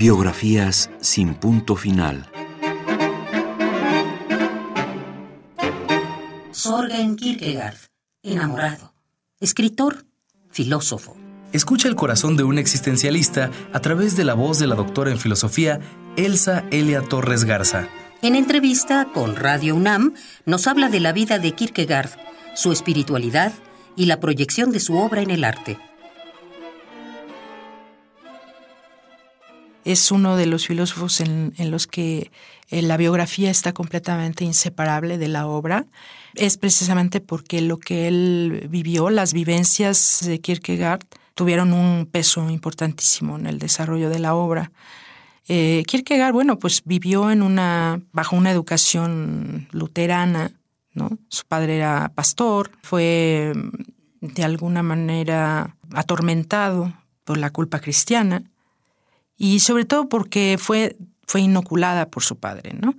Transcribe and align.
Biografías 0.00 0.88
sin 1.02 1.34
punto 1.34 1.76
final. 1.76 2.26
Sorgen 6.52 7.16
Kierkegaard, 7.16 7.76
enamorado, 8.22 8.94
escritor, 9.40 10.06
filósofo. 10.48 11.18
Escucha 11.52 11.86
el 11.86 11.96
corazón 11.96 12.38
de 12.38 12.44
un 12.44 12.56
existencialista 12.56 13.50
a 13.74 13.80
través 13.80 14.16
de 14.16 14.24
la 14.24 14.32
voz 14.32 14.58
de 14.58 14.68
la 14.68 14.74
doctora 14.74 15.10
en 15.10 15.18
filosofía 15.18 15.80
Elsa 16.16 16.64
Elia 16.70 17.02
Torres 17.02 17.44
Garza. 17.44 17.86
En 18.22 18.36
entrevista 18.36 19.08
con 19.12 19.36
Radio 19.36 19.76
UNAM 19.76 20.14
nos 20.46 20.66
habla 20.66 20.88
de 20.88 21.00
la 21.00 21.12
vida 21.12 21.38
de 21.38 21.52
Kierkegaard, 21.52 22.08
su 22.54 22.72
espiritualidad 22.72 23.52
y 23.96 24.06
la 24.06 24.18
proyección 24.18 24.72
de 24.72 24.80
su 24.80 24.96
obra 24.96 25.20
en 25.20 25.30
el 25.30 25.44
arte. 25.44 25.76
Es 29.84 30.10
uno 30.10 30.36
de 30.36 30.46
los 30.46 30.66
filósofos 30.66 31.20
en, 31.20 31.52
los 31.70 31.86
que 31.86 32.30
eh, 32.70 32.82
la 32.82 32.96
biografía 32.96 33.50
está 33.50 33.72
completamente 33.72 34.44
inseparable 34.44 35.18
de 35.18 35.28
la 35.28 35.46
obra. 35.46 35.86
Es 36.34 36.56
precisamente 36.56 37.20
porque 37.20 37.60
lo 37.60 37.78
que 37.78 38.08
él 38.08 38.66
vivió, 38.70 39.10
las 39.10 39.32
vivencias 39.32 40.20
de 40.24 40.40
Kierkegaard, 40.40 41.02
tuvieron 41.34 41.72
un 41.72 42.06
peso 42.10 42.48
importantísimo 42.50 43.38
en 43.38 43.46
el 43.46 43.58
desarrollo 43.58 44.10
de 44.10 44.18
la 44.18 44.34
obra. 44.34 44.72
Eh, 45.48 45.82
Kierkegaard, 45.86 46.32
bueno, 46.32 46.58
pues 46.58 46.82
vivió 46.84 47.30
en 47.30 47.42
una, 47.42 48.00
bajo 48.12 48.36
una 48.36 48.50
educación 48.50 49.68
luterana, 49.72 50.52
¿no? 50.92 51.10
Su 51.28 51.44
padre 51.46 51.76
era 51.76 52.12
pastor, 52.14 52.70
fue 52.82 53.52
de 54.20 54.44
alguna 54.44 54.82
manera 54.82 55.76
atormentado 55.92 56.92
por 57.24 57.38
la 57.38 57.50
culpa 57.50 57.80
cristiana 57.80 58.44
y 59.40 59.60
sobre 59.60 59.86
todo 59.86 60.06
porque 60.10 60.58
fue, 60.60 60.98
fue 61.26 61.40
inoculada 61.40 62.10
por 62.10 62.22
su 62.22 62.36
padre, 62.36 62.74
¿no? 62.78 62.94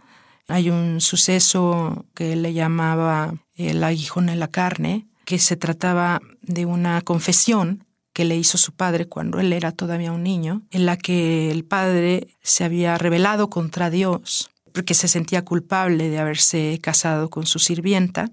Hay 0.47 0.71
un 0.71 0.99
suceso 0.99 2.07
que 2.15 2.35
le 2.35 2.53
llamaba 2.53 3.35
el 3.53 3.83
aguijón 3.83 4.27
en 4.27 4.39
la 4.39 4.47
carne, 4.47 5.05
que 5.23 5.37
se 5.37 5.55
trataba 5.55 6.19
de 6.41 6.65
una 6.65 7.01
confesión 7.01 7.85
que 8.11 8.25
le 8.25 8.37
hizo 8.37 8.57
su 8.57 8.71
padre 8.73 9.05
cuando 9.05 9.39
él 9.39 9.53
era 9.53 9.71
todavía 9.71 10.11
un 10.11 10.23
niño, 10.23 10.63
en 10.71 10.87
la 10.87 10.97
que 10.97 11.51
el 11.51 11.63
padre 11.63 12.35
se 12.41 12.63
había 12.63 12.97
rebelado 12.97 13.51
contra 13.51 13.91
Dios 13.91 14.49
porque 14.73 14.95
se 14.95 15.07
sentía 15.07 15.45
culpable 15.45 16.09
de 16.09 16.17
haberse 16.17 16.79
casado 16.81 17.29
con 17.29 17.45
su 17.45 17.59
sirvienta, 17.59 18.31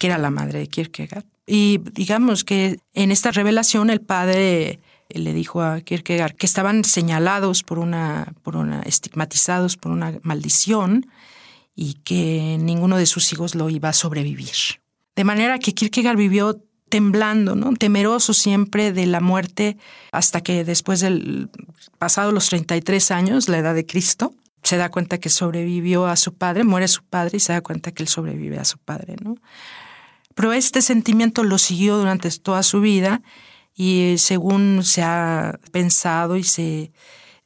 que 0.00 0.08
era 0.08 0.18
la 0.18 0.30
madre 0.30 0.58
de 0.58 0.66
Kierkegaard. 0.66 1.26
Y 1.46 1.78
digamos 1.92 2.42
que 2.42 2.80
en 2.92 3.12
esta 3.12 3.30
revelación 3.30 3.88
el 3.88 4.00
padre 4.00 4.80
le 5.08 5.32
dijo 5.32 5.62
a 5.62 5.80
Kierkegaard 5.80 6.34
que 6.34 6.46
estaban 6.46 6.84
señalados 6.84 7.62
por 7.62 7.78
una, 7.78 8.34
por 8.42 8.56
una, 8.56 8.82
estigmatizados 8.82 9.76
por 9.76 9.92
una 9.92 10.18
maldición 10.22 11.06
y 11.74 11.94
que 12.04 12.56
ninguno 12.60 12.96
de 12.96 13.06
sus 13.06 13.32
hijos 13.32 13.54
lo 13.54 13.68
iba 13.70 13.90
a 13.90 13.92
sobrevivir. 13.92 14.80
De 15.14 15.24
manera 15.24 15.58
que 15.58 15.74
Kierkegaard 15.74 16.16
vivió 16.16 16.60
temblando, 16.88 17.54
¿no? 17.56 17.74
temeroso 17.74 18.32
siempre 18.32 18.92
de 18.92 19.06
la 19.06 19.20
muerte, 19.20 19.76
hasta 20.12 20.40
que 20.40 20.64
después 20.64 21.00
del 21.00 21.50
pasado 21.98 22.32
los 22.32 22.48
33 22.48 23.10
años, 23.10 23.48
la 23.48 23.58
edad 23.58 23.74
de 23.74 23.86
Cristo, 23.86 24.34
se 24.62 24.76
da 24.76 24.90
cuenta 24.90 25.18
que 25.18 25.28
sobrevivió 25.28 26.06
a 26.06 26.16
su 26.16 26.34
padre, 26.34 26.64
muere 26.64 26.88
su 26.88 27.04
padre 27.04 27.36
y 27.36 27.40
se 27.40 27.52
da 27.52 27.60
cuenta 27.60 27.92
que 27.92 28.02
él 28.02 28.08
sobrevive 28.08 28.58
a 28.58 28.64
su 28.64 28.78
padre, 28.78 29.16
¿no? 29.22 29.36
Pero 30.34 30.52
este 30.52 30.82
sentimiento 30.82 31.44
lo 31.44 31.56
siguió 31.56 31.96
durante 31.96 32.30
toda 32.30 32.62
su 32.62 32.80
vida 32.80 33.22
y 33.76 34.14
eh, 34.14 34.18
según 34.18 34.82
se 34.82 35.02
ha 35.02 35.60
pensado 35.70 36.36
y 36.36 36.42
se, 36.42 36.92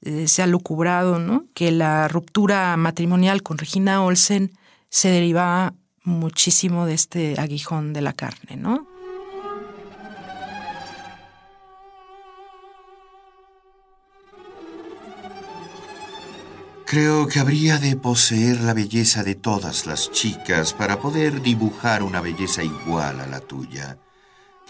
eh, 0.03 0.29
se 0.29 0.43
ha 0.43 0.47
lucubrado, 0.47 1.19
¿no? 1.19 1.45
que 1.53 1.73
la 1.73 2.07
ruptura 2.07 2.77
matrimonial 2.77 3.43
con 3.43 3.59
Regina 3.59 4.03
Olsen 4.03 4.53
se 4.89 5.11
derivaba 5.11 5.75
muchísimo 6.05 6.87
de 6.87 6.95
este 6.95 7.35
aguijón 7.39 7.93
de 7.93 8.01
la 8.01 8.13
carne, 8.13 8.57
¿no? 8.57 8.87
Creo 16.87 17.29
que 17.29 17.39
habría 17.39 17.79
de 17.79 17.95
poseer 17.95 18.63
la 18.63 18.75
belleza 18.75 19.23
de 19.23 19.37
todas 19.37 19.87
las 19.87 20.11
chicas 20.11 20.73
para 20.73 20.99
poder 20.99 21.41
dibujar 21.41 22.03
una 22.03 22.21
belleza 22.21 22.65
igual 22.65 23.21
a 23.21 23.29
la 23.29 23.39
tuya 23.39 23.97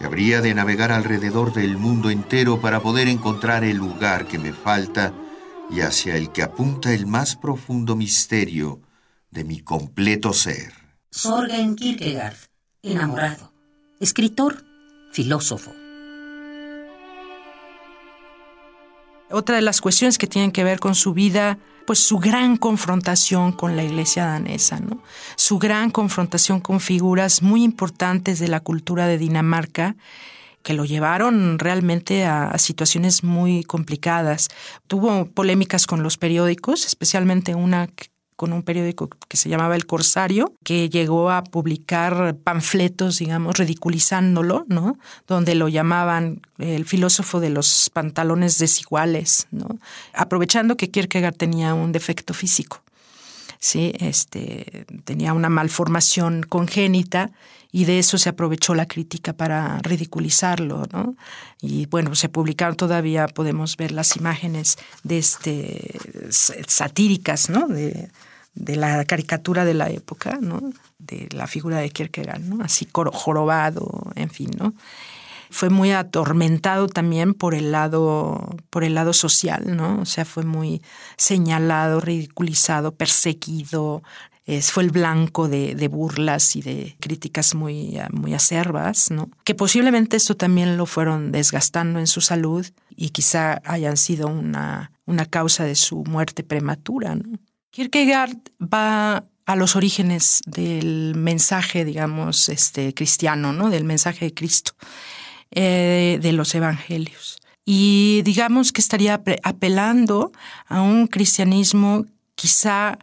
que 0.00 0.06
habría 0.06 0.40
de 0.40 0.54
navegar 0.54 0.92
alrededor 0.92 1.52
del 1.52 1.76
mundo 1.76 2.08
entero 2.08 2.58
para 2.58 2.80
poder 2.80 3.06
encontrar 3.06 3.64
el 3.64 3.76
lugar 3.76 4.26
que 4.26 4.38
me 4.38 4.54
falta 4.54 5.12
y 5.68 5.82
hacia 5.82 6.16
el 6.16 6.32
que 6.32 6.42
apunta 6.42 6.94
el 6.94 7.06
más 7.06 7.36
profundo 7.36 7.96
misterio 7.96 8.80
de 9.30 9.44
mi 9.44 9.60
completo 9.60 10.32
ser. 10.32 10.72
Sorgen 11.10 11.76
Kierkegaard, 11.76 12.38
enamorado, 12.82 13.52
escritor, 14.00 14.64
filósofo. 15.12 15.70
Otra 19.30 19.56
de 19.56 19.62
las 19.62 19.80
cuestiones 19.80 20.18
que 20.18 20.26
tienen 20.26 20.52
que 20.52 20.64
ver 20.64 20.80
con 20.80 20.94
su 20.94 21.12
vida 21.14 21.58
pues 21.86 21.98
su 22.06 22.18
gran 22.18 22.56
confrontación 22.56 23.50
con 23.50 23.74
la 23.74 23.82
iglesia 23.82 24.24
danesa, 24.24 24.78
¿no? 24.78 25.02
su 25.34 25.58
gran 25.58 25.90
confrontación 25.90 26.60
con 26.60 26.78
figuras 26.78 27.42
muy 27.42 27.64
importantes 27.64 28.38
de 28.38 28.46
la 28.46 28.60
cultura 28.60 29.08
de 29.08 29.18
Dinamarca 29.18 29.96
que 30.62 30.74
lo 30.74 30.84
llevaron 30.84 31.58
realmente 31.58 32.26
a, 32.26 32.56
situaciones 32.58 33.24
muy 33.24 33.64
complicadas. 33.64 34.48
Tuvo 34.86 35.26
polémicas 35.26 35.86
con 35.86 36.02
los 36.02 36.18
periódicos, 36.18 36.86
especialmente 36.86 37.54
una 37.54 37.88
con 38.40 38.54
un 38.54 38.62
periódico 38.62 39.10
que 39.28 39.36
se 39.36 39.50
llamaba 39.50 39.76
El 39.76 39.84
Corsario, 39.84 40.54
que 40.64 40.88
llegó 40.88 41.30
a 41.30 41.44
publicar 41.44 42.34
panfletos, 42.36 43.18
digamos, 43.18 43.58
ridiculizándolo, 43.58 44.64
¿no? 44.66 44.96
Donde 45.26 45.54
lo 45.54 45.68
llamaban 45.68 46.40
el 46.56 46.86
filósofo 46.86 47.38
de 47.38 47.50
los 47.50 47.90
pantalones 47.92 48.56
desiguales, 48.56 49.46
¿no? 49.50 49.68
Aprovechando 50.14 50.78
que 50.78 50.90
Kierkegaard 50.90 51.36
tenía 51.36 51.74
un 51.74 51.92
defecto 51.92 52.32
físico. 52.32 52.82
Sí, 53.58 53.92
este, 54.00 54.86
tenía 55.04 55.34
una 55.34 55.50
malformación 55.50 56.42
congénita 56.42 57.32
y 57.72 57.84
de 57.84 57.98
eso 57.98 58.16
se 58.16 58.30
aprovechó 58.30 58.74
la 58.74 58.86
crítica 58.86 59.34
para 59.34 59.80
ridiculizarlo, 59.82 60.86
¿no? 60.92 61.14
Y 61.60 61.84
bueno, 61.86 62.14
se 62.14 62.30
publicaron 62.30 62.76
todavía, 62.76 63.26
podemos 63.28 63.76
ver 63.76 63.92
las 63.92 64.16
imágenes 64.16 64.78
de 65.02 65.18
este 65.18 65.98
satíricas, 66.30 67.50
¿no? 67.50 67.68
De 68.54 68.76
la 68.76 69.04
caricatura 69.04 69.64
de 69.64 69.74
la 69.74 69.90
época, 69.90 70.38
¿no? 70.40 70.60
de 70.98 71.28
la 71.32 71.46
figura 71.46 71.78
de 71.78 71.90
Kierkegaard, 71.90 72.42
¿no? 72.42 72.64
así 72.64 72.86
jorobado, 72.92 74.12
en 74.14 74.30
fin, 74.30 74.50
¿no? 74.58 74.74
Fue 75.52 75.68
muy 75.68 75.90
atormentado 75.90 76.86
también 76.86 77.34
por 77.34 77.54
el 77.56 77.72
lado, 77.72 78.56
por 78.70 78.84
el 78.84 78.94
lado 78.94 79.12
social, 79.12 79.76
¿no? 79.76 80.00
O 80.00 80.04
sea, 80.04 80.24
fue 80.24 80.44
muy 80.44 80.80
señalado, 81.16 82.00
ridiculizado, 82.00 82.94
perseguido, 82.94 84.04
fue 84.60 84.82
el 84.82 84.90
blanco 84.90 85.48
de, 85.48 85.74
de, 85.74 85.88
burlas 85.88 86.56
y 86.56 86.62
de 86.62 86.96
críticas 86.98 87.54
muy, 87.54 87.98
muy 88.10 88.34
acerbas, 88.34 89.10
¿no? 89.10 89.30
Que 89.44 89.54
posiblemente 89.54 90.16
esto 90.16 90.36
también 90.36 90.76
lo 90.76 90.86
fueron 90.86 91.30
desgastando 91.30 92.00
en 92.00 92.06
su 92.06 92.20
salud 92.20 92.66
y 92.96 93.10
quizá 93.10 93.60
hayan 93.64 93.96
sido 93.96 94.26
una, 94.28 94.90
una 95.06 95.26
causa 95.26 95.64
de 95.64 95.76
su 95.76 96.04
muerte 96.04 96.42
prematura, 96.42 97.14
¿no? 97.14 97.38
Kierkegaard 97.70 98.36
va 98.60 99.24
a 99.46 99.56
los 99.56 99.76
orígenes 99.76 100.42
del 100.46 101.14
mensaje, 101.16 101.84
digamos, 101.84 102.48
este, 102.48 102.94
cristiano, 102.94 103.52
¿no? 103.52 103.70
Del 103.70 103.84
mensaje 103.84 104.26
de 104.26 104.34
Cristo, 104.34 104.72
eh, 105.50 106.18
de 106.20 106.32
los 106.32 106.54
evangelios. 106.54 107.40
Y 107.64 108.22
digamos 108.22 108.72
que 108.72 108.80
estaría 108.80 109.22
apelando 109.42 110.32
a 110.66 110.82
un 110.82 111.06
cristianismo 111.06 112.06
quizá 112.34 112.98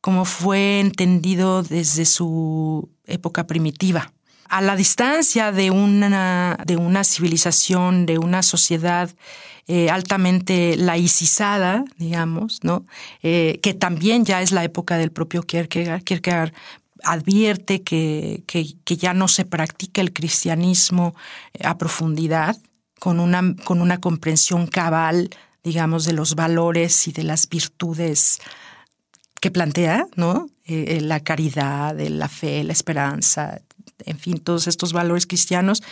como 0.00 0.24
fue 0.24 0.80
entendido 0.80 1.62
desde 1.62 2.04
su 2.04 2.88
época 3.04 3.46
primitiva. 3.46 4.12
A 4.48 4.60
la 4.62 4.76
distancia 4.76 5.52
de 5.52 5.70
una, 5.70 6.58
de 6.64 6.76
una 6.76 7.04
civilización, 7.04 8.06
de 8.06 8.18
una 8.18 8.42
sociedad 8.42 9.10
eh, 9.70 9.90
altamente 9.90 10.78
laicizada, 10.78 11.84
digamos, 11.98 12.60
¿no? 12.62 12.86
Eh, 13.22 13.60
que 13.62 13.74
también 13.74 14.24
ya 14.24 14.40
es 14.40 14.50
la 14.50 14.64
época 14.64 14.96
del 14.96 15.12
propio 15.12 15.42
Kierkegaard. 15.42 16.04
Kierkegaard 16.04 16.54
advierte 17.04 17.82
que, 17.82 18.42
que, 18.46 18.96
ya 18.96 19.12
no 19.12 19.28
se 19.28 19.44
practica 19.44 20.00
el 20.00 20.14
cristianismo 20.14 21.14
eh, 21.52 21.66
a 21.66 21.76
profundidad, 21.76 22.56
con 22.98 23.20
una, 23.20 23.56
con 23.64 23.82
una 23.82 24.00
comprensión 24.00 24.68
cabal, 24.68 25.28
digamos, 25.62 26.06
de 26.06 26.14
los 26.14 26.34
valores 26.34 27.06
y 27.06 27.12
de 27.12 27.24
las 27.24 27.46
virtudes 27.46 28.38
que 29.38 29.50
plantea, 29.50 30.06
¿no? 30.16 30.48
la 30.66 31.20
caridad, 31.20 31.98
la 31.98 32.28
fe, 32.28 32.64
la 32.64 32.72
esperanza, 32.72 33.60
en 34.04 34.18
fin, 34.18 34.38
todos 34.38 34.66
estos 34.66 34.92
valores 34.92 35.26
cristianos. 35.26 35.82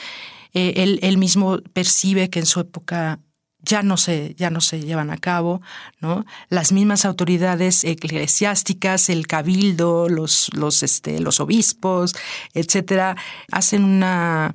él, 0.53 0.99
él 1.03 1.19
mismo 1.19 1.59
percibe 1.73 2.29
que 2.29 2.41
en 2.41 2.47
su 2.47 2.61
época 2.61 3.21
ya 3.67 3.83
no 3.83 3.97
se, 3.97 4.35
ya 4.37 4.49
no 4.49 4.61
se 4.61 4.81
llevan 4.81 5.11
a 5.11 5.19
cabo, 5.19 5.61
¿no? 6.01 6.25
Las 6.49 6.73
mismas 6.73 7.05
autoridades 7.05 7.85
eclesiásticas, 7.85 9.11
el 9.11 9.27
cabildo, 9.27 10.09
los, 10.09 10.51
los, 10.55 10.83
este, 10.83 11.21
los 11.21 11.41
obispos, 11.41 12.15
etcétera, 12.55 13.17
hacen 13.51 13.85
una 13.85 14.55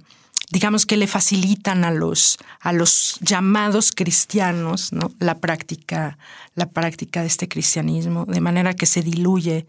digamos 0.51 0.85
que 0.85 0.97
le 0.97 1.07
facilitan 1.07 1.85
a 1.85 1.91
los, 1.91 2.37
a 2.59 2.73
los 2.73 3.17
llamados 3.21 3.91
cristianos 3.93 4.91
¿no? 4.91 5.11
la, 5.19 5.39
práctica, 5.39 6.17
la 6.55 6.69
práctica 6.69 7.21
de 7.21 7.27
este 7.27 7.47
cristianismo, 7.47 8.25
de 8.25 8.41
manera 8.41 8.73
que 8.73 8.85
se 8.85 9.01
diluye, 9.01 9.65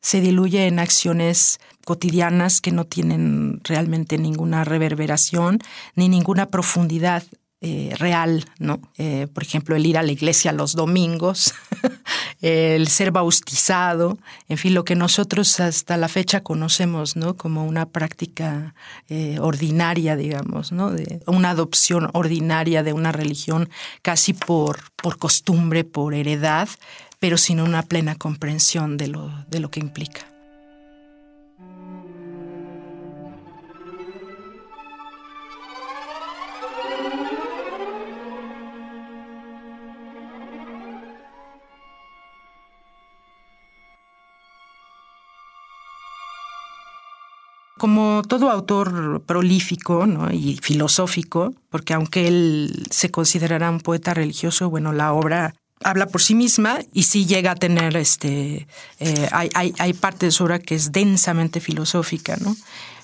se 0.00 0.22
diluye 0.22 0.66
en 0.66 0.78
acciones 0.78 1.60
cotidianas 1.84 2.62
que 2.62 2.72
no 2.72 2.86
tienen 2.86 3.60
realmente 3.64 4.16
ninguna 4.16 4.64
reverberación 4.64 5.58
ni 5.94 6.08
ninguna 6.08 6.46
profundidad 6.46 7.22
eh, 7.66 7.94
real, 7.96 8.44
¿no? 8.58 8.78
Eh, 8.98 9.26
por 9.32 9.42
ejemplo, 9.42 9.74
el 9.74 9.86
ir 9.86 9.96
a 9.96 10.02
la 10.02 10.12
iglesia 10.12 10.52
los 10.52 10.74
domingos, 10.74 11.54
el 12.42 12.88
ser 12.88 13.10
bautizado, 13.10 14.18
en 14.50 14.58
fin, 14.58 14.74
lo 14.74 14.84
que 14.84 14.94
nosotros 14.94 15.60
hasta 15.60 15.96
la 15.96 16.08
fecha 16.08 16.42
conocemos, 16.42 17.16
¿no? 17.16 17.38
Como 17.38 17.64
una 17.64 17.86
práctica 17.86 18.74
eh, 19.08 19.38
ordinaria, 19.40 20.14
digamos, 20.14 20.72
¿no? 20.72 20.92
Una 21.26 21.50
adopción 21.50 22.10
ordinaria 22.12 22.82
de 22.82 22.92
una 22.92 23.12
religión 23.12 23.70
casi 24.02 24.34
por, 24.34 24.80
por 24.96 25.16
costumbre, 25.16 25.84
por 25.84 26.12
heredad, 26.12 26.68
pero 27.18 27.38
sin 27.38 27.60
una 27.62 27.82
plena 27.82 28.14
comprensión 28.16 28.98
de 28.98 29.08
lo, 29.08 29.32
de 29.48 29.60
lo 29.60 29.70
que 29.70 29.80
implica. 29.80 30.33
Todo 48.24 48.50
autor 48.50 49.22
prolífico 49.26 50.06
y 50.32 50.58
filosófico, 50.62 51.54
porque 51.70 51.94
aunque 51.94 52.28
él 52.28 52.84
se 52.90 53.10
considerará 53.10 53.70
un 53.70 53.80
poeta 53.80 54.14
religioso, 54.14 54.70
bueno, 54.70 54.92
la 54.92 55.12
obra 55.12 55.54
habla 55.82 56.06
por 56.06 56.22
sí 56.22 56.34
misma 56.34 56.78
y 56.92 57.04
sí 57.04 57.26
llega 57.26 57.52
a 57.52 57.56
tener 57.56 57.96
este 57.96 58.66
eh, 59.00 59.28
hay, 59.32 59.50
hay, 59.54 59.74
hay, 59.78 59.92
parte 59.92 60.26
de 60.26 60.32
su 60.32 60.44
obra 60.44 60.58
que 60.58 60.74
es 60.74 60.92
densamente 60.92 61.60
filosófica, 61.60 62.36
¿no? 62.40 62.56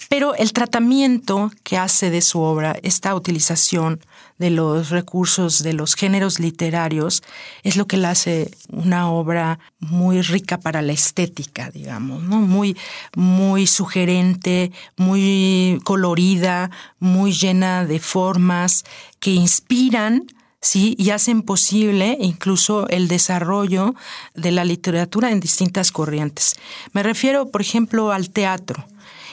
Pero 0.09 0.35
el 0.35 0.53
tratamiento 0.53 1.53
que 1.63 1.77
hace 1.77 2.11
de 2.11 2.21
su 2.21 2.41
obra, 2.41 2.77
esta 2.83 3.15
utilización 3.15 4.01
de 4.41 4.49
los 4.49 4.89
recursos 4.89 5.63
de 5.63 5.75
los 5.75 5.95
géneros 5.95 6.41
literarios, 6.41 7.23
es 7.63 7.77
lo 7.77 7.87
que 7.87 7.99
la 7.99 8.11
hace 8.11 8.51
una 8.71 9.11
obra 9.11 9.59
muy 9.81 10.23
rica 10.23 10.59
para 10.59 10.81
la 10.81 10.93
estética, 10.93 11.71
digamos, 11.71 12.23
¿no? 12.23 12.41
Muy, 12.41 12.75
muy 13.15 13.67
sugerente, 13.67 14.73
muy 14.97 15.79
colorida, 15.85 16.71
muy 16.99 17.33
llena 17.33 17.85
de 17.85 18.01
formas 18.01 18.85
que 19.21 19.33
inspiran 19.33 20.27
¿sí? 20.63 20.97
y 20.99 21.11
hacen 21.11 21.43
posible 21.43 22.17
incluso 22.19 22.89
el 22.89 23.09
desarrollo 23.09 23.95
de 24.35 24.53
la 24.53 24.65
literatura 24.65 25.31
en 25.31 25.41
distintas 25.41 25.93
corrientes. 25.93 26.57
Me 26.95 27.03
refiero, 27.03 27.51
por 27.51 27.61
ejemplo, 27.61 28.11
al 28.11 28.31
teatro. 28.31 28.87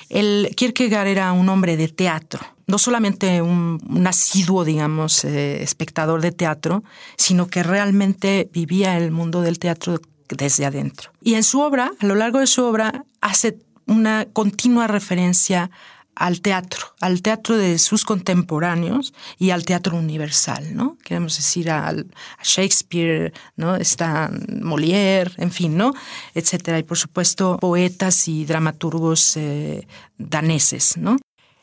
El 0.10 0.52
Kierkegaard 0.56 1.08
era 1.08 1.32
un 1.34 1.50
hombre 1.50 1.78
de 1.78 1.88
teatro, 1.88 2.42
no 2.66 2.78
solamente 2.78 3.42
un, 3.42 4.04
asiduo, 4.08 4.64
digamos, 4.64 5.24
eh, 5.24 5.64
espectador 5.64 6.22
de 6.22 6.32
teatro, 6.32 6.84
sino 7.18 7.48
que 7.48 7.64
realmente 7.64 8.50
vivía 8.54 8.98
el 8.98 9.12
mundo 9.12 9.42
del 9.42 9.60
teatro 9.60 10.00
desde 10.30 10.66
adentro. 10.66 11.12
Y 11.22 11.36
en 11.36 11.44
su 11.44 11.62
obra, 11.62 11.92
a 12.00 12.06
lo 12.06 12.16
largo 12.16 12.40
de 12.40 12.48
su 12.48 12.64
obra, 12.64 13.06
hace 13.22 13.58
una 13.86 14.28
continua 14.32 14.88
referencia 14.88 15.72
al 16.18 16.42
teatro, 16.42 16.96
al 17.00 17.22
teatro 17.22 17.58
de 17.58 17.78
sus 17.78 18.04
contemporáneos 18.04 19.14
y 19.38 19.52
al 19.52 19.66
teatro 19.66 19.98
universal, 19.98 20.76
¿no? 20.76 20.98
Queremos 21.04 21.38
decir 21.38 21.70
a, 21.70 21.94
Shakespeare, 22.44 23.34
¿no? 23.56 23.76
Está 23.76 24.32
Molière, 24.62 25.32
en 25.38 25.52
fin, 25.52 25.78
¿no? 25.78 25.94
Etcétera. 26.34 26.80
Y 26.80 26.84
por 26.84 26.98
supuesto, 26.98 27.58
poetas 27.60 28.28
y 28.28 28.46
dramaturgos 28.46 29.38
eh, 29.38 29.88
daneses, 30.18 30.98
¿no? 30.98 31.18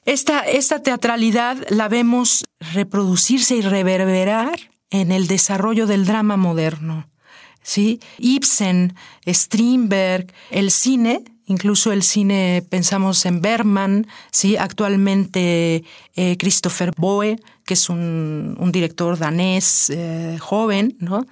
Esta, 0.05 0.41
esta 0.41 0.83
teatralidad 0.83 1.57
la 1.71 1.89
vemos 1.89 2.45
reproducirse 2.61 3.57
y 3.57 3.63
reverberar 3.63 4.71
en 4.91 5.11
el 5.11 5.27
desarrollo 5.27 5.87
del 5.87 6.05
drama 6.05 6.37
moderno. 6.37 7.09
¿sí? 7.63 8.01
Ibsen, 8.19 8.95
Strindberg, 9.27 10.33
el 10.51 10.71
cine 10.71 11.25
incluso 11.47 11.93
el 11.93 12.03
cine, 12.03 12.65
pensamos 12.69 13.27
en 13.27 13.41
Berman, 13.41 14.07
¿sí? 14.31 14.57
actualmente 14.57 15.85
eh, 16.17 16.37
Christopher 16.39 16.93
Boe, 16.97 17.39
que 17.65 17.75
es 17.75 17.89
un, 17.89 18.57
director 18.73 19.19
danés 19.19 19.91
eh, 19.91 20.39
joven. 20.41 20.97
¿no? 21.01 21.27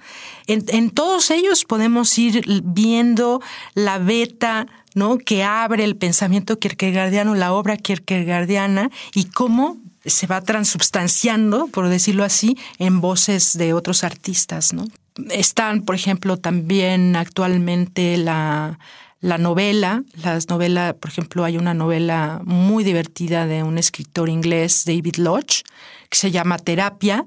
En, 0.47 0.89
todos 0.91 1.31
ellos 1.31 1.65
podemos 1.65 2.17
ir 2.17 2.43
viendo 2.63 3.41
la 3.73 3.97
beta 3.97 4.67
¿no? 4.93 5.17
que 5.17 5.43
abre 5.43 5.83
el 5.83 5.95
pensamiento 5.95 6.59
kierkegaardiano, 6.59 7.35
la 7.35 7.53
obra 7.53 7.77
kierkegaardiana, 7.77 8.89
y 9.13 9.25
cómo 9.25 9.77
se 10.05 10.27
va 10.27 10.41
transubstanciando, 10.41 11.67
por 11.67 11.87
decirlo 11.87 12.23
así, 12.23 12.57
en 12.77 13.01
voces 13.01 13.57
de 13.57 13.73
otros 13.73 14.03
artistas. 14.03 14.73
¿no? 14.73 14.85
Están, 15.29 15.83
por 15.83 15.95
ejemplo, 15.95 16.37
también 16.37 17.15
actualmente 17.15 18.17
la 18.17 18.79
la 19.23 19.37
novela, 19.37 20.03
las 20.21 20.49
novelas, 20.49 20.95
por 20.95 21.09
ejemplo, 21.09 21.45
hay 21.45 21.55
una 21.55 21.73
novela 21.73 22.41
muy 22.43 22.83
divertida 22.83 23.47
de 23.47 23.63
un 23.63 23.77
escritor 23.77 24.27
inglés, 24.27 24.83
David 24.85 25.15
Lodge, 25.15 25.63
que 26.09 26.17
se 26.17 26.29
llama 26.29 26.57
Terapia, 26.57 27.25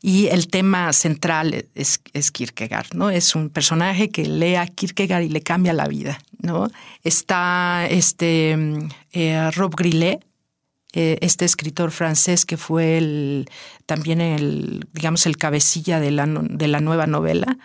y 0.00 0.28
el 0.28 0.48
tema 0.48 0.90
central 0.94 1.66
es, 1.74 2.00
Kierkegaard, 2.30 2.94
¿no? 2.94 3.10
Es 3.10 3.34
un 3.34 3.50
personaje 3.50 4.08
que 4.08 4.24
lee 4.26 4.54
a 4.54 4.66
Kierkegaard 4.66 5.24
y 5.24 5.28
le 5.28 5.42
cambia 5.42 5.74
la 5.74 5.86
vida, 5.86 6.18
¿no? 6.38 6.70
Está 7.04 7.86
este 7.90 8.56
eh, 9.12 9.50
Rob 9.50 9.74
Grillet, 9.76 10.20
eh, 10.94 11.18
este 11.20 11.44
escritor 11.44 11.90
francés 11.90 12.46
que 12.46 12.56
fue 12.56 12.96
el, 12.96 13.50
también 13.84 14.22
el, 14.22 14.86
digamos, 14.94 15.26
el 15.26 15.36
cabecilla 15.36 16.00
de 16.00 16.10
la, 16.10 16.26
de 16.26 16.68
la 16.68 16.80
nueva 16.80 17.06
novela 17.06 17.58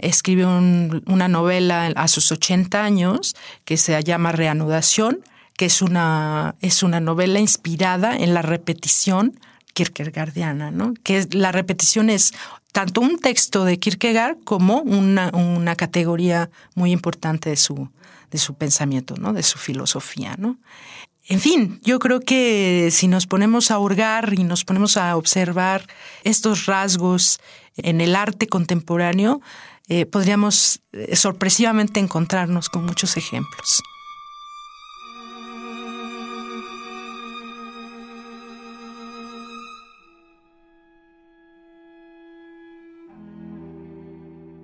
escribe 0.00 0.46
una 0.46 1.28
novela 1.28 1.86
a 1.86 2.08
sus 2.08 2.32
80 2.32 2.82
años 2.82 3.36
que 3.64 3.76
se 3.76 4.02
llama 4.02 4.32
Reanudación, 4.32 5.20
que 5.56 5.66
es 5.66 5.82
una, 5.82 6.54
es 6.60 6.82
una 6.82 7.00
novela 7.00 7.38
inspirada 7.38 8.16
en 8.16 8.34
la 8.34 8.42
repetición 8.42 9.38
kierkegaardiana, 9.72 10.70
¿no? 10.70 10.94
que 11.02 11.26
la 11.32 11.52
repetición 11.52 12.10
es 12.10 12.32
tanto 12.72 13.00
un 13.00 13.18
texto 13.18 13.64
de 13.64 13.78
Kierkegaard 13.78 14.38
como 14.44 14.80
una, 14.80 15.30
una 15.30 15.76
categoría 15.76 16.50
muy 16.74 16.92
importante 16.92 17.50
de 17.50 17.56
su, 17.56 17.88
de 18.30 18.38
su 18.38 18.54
pensamiento, 18.54 19.14
¿no? 19.16 19.32
de 19.32 19.42
su 19.42 19.58
filosofía. 19.58 20.34
¿no? 20.38 20.58
En 21.28 21.40
fin, 21.40 21.80
yo 21.82 21.98
creo 21.98 22.20
que 22.20 22.88
si 22.90 23.06
nos 23.06 23.26
ponemos 23.26 23.70
a 23.70 23.78
hurgar 23.78 24.34
y 24.36 24.44
nos 24.44 24.64
ponemos 24.64 24.96
a 24.96 25.16
observar 25.16 25.86
estos 26.24 26.66
rasgos 26.66 27.40
en 27.76 28.00
el 28.00 28.16
arte 28.16 28.48
contemporáneo, 28.48 29.40
eh, 29.90 30.06
podríamos 30.06 30.80
eh, 30.92 31.16
sorpresivamente 31.16 31.98
encontrarnos 31.98 32.68
con 32.68 32.86
muchos 32.86 33.16
ejemplos. 33.16 33.82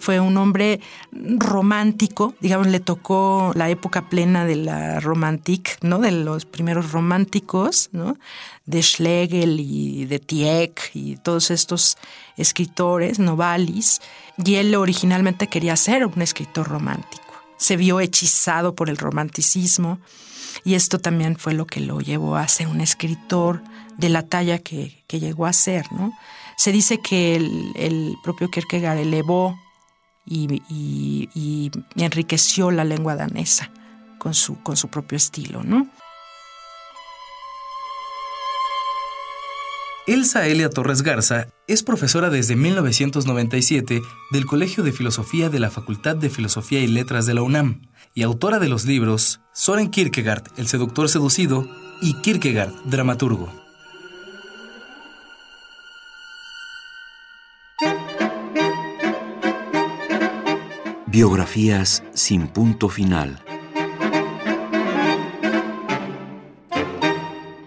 Fue 0.06 0.20
un 0.20 0.36
hombre 0.36 0.78
romántico, 1.10 2.32
digamos, 2.40 2.68
le 2.68 2.78
tocó 2.78 3.50
la 3.56 3.70
época 3.70 4.08
plena 4.08 4.44
de 4.44 4.54
la 4.54 5.00
romantic, 5.00 5.78
¿no? 5.82 5.98
De 5.98 6.12
los 6.12 6.44
primeros 6.44 6.92
románticos, 6.92 7.88
¿no? 7.90 8.16
De 8.66 8.84
Schlegel 8.84 9.58
y 9.58 10.04
de 10.04 10.20
Tieck 10.20 10.92
y 10.94 11.16
todos 11.16 11.50
estos 11.50 11.98
escritores, 12.36 13.18
Novalis, 13.18 14.00
y 14.36 14.54
él 14.54 14.76
originalmente 14.76 15.48
quería 15.48 15.75
ser 15.75 16.06
un 16.06 16.22
escritor 16.22 16.68
romántico. 16.68 17.34
Se 17.56 17.76
vio 17.76 17.98
hechizado 17.98 18.76
por 18.76 18.88
el 18.88 18.98
romanticismo 18.98 19.98
y 20.62 20.75
esto 20.75 21.00
también 21.00 21.36
fue 21.36 21.52
lo 21.52 21.66
que 21.66 21.80
lo 21.80 21.98
llevó 21.98 22.36
a 22.36 22.46
ser 22.46 22.68
un 22.68 22.80
escritor 22.80 23.60
de 23.98 24.08
la 24.08 24.22
talla 24.22 24.60
que, 24.60 25.02
llegó 25.08 25.46
a 25.46 25.52
ser, 25.52 25.90
¿no? 25.90 26.12
Se 26.56 26.70
dice 26.70 26.98
que 26.98 27.34
el, 27.34 27.72
el 27.75 28.14
propio 28.22 28.48
Kierkegaard 28.52 28.98
elevó 28.98 29.58
y, 30.26 31.71
enriqueció 31.97 32.71
la 32.71 32.85
lengua 32.85 33.16
danesa 33.16 33.71
con 34.18 34.35
su, 34.35 34.62
con 34.62 34.76
su 34.76 34.88
propio 34.88 35.16
estilo, 35.16 35.62
¿no? 35.62 35.88
Elsa 40.06 40.47
Elia 40.47 40.71
Torres 40.71 41.02
Garza 41.02 41.49
es 41.66 41.83
profesora 41.83 42.30
desde 42.30 42.54
1997 42.54 44.02
del 44.30 44.47
Colegio 44.47 44.85
de 44.85 44.92
Filosofía 44.92 45.49
de 45.49 45.59
la 45.59 45.68
Facultad 45.68 46.14
de 46.14 46.30
Filosofía 46.30 46.78
y 46.78 46.87
Letras 46.87 47.26
de 47.26 47.35
la 47.35 47.42
UNAM 47.42 47.83
y 48.14 48.23
autora 48.23 48.61
de 48.61 48.68
los 48.68 48.85
libros 48.85 49.40
Soren 49.52 49.90
Kierkegaard, 49.90 50.45
El 50.56 50.68
seductor 50.68 51.09
seducido 51.09 51.68
y 52.00 52.14
Kierkegaard, 52.23 52.73
dramaturgo. 52.85 53.65
Biografías 61.16 62.02
sin 62.12 62.46
punto 62.46 62.90
final. 62.90 63.46